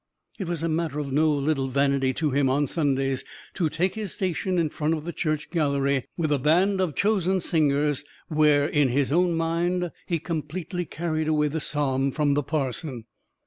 [0.39, 4.11] It was a matter of no little vanity to him on Sundays to take his
[4.11, 8.87] station in front of the church gallery, with a band of chosen singers; where, in
[8.89, 13.05] his own mind, he completely carried away the palm from the parson.